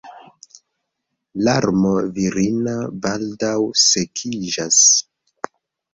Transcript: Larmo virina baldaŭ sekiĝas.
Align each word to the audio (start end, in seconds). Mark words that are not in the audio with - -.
Larmo 1.49 1.91
virina 2.17 2.75
baldaŭ 3.07 3.55
sekiĝas. 3.85 4.85